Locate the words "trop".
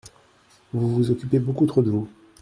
1.67-1.83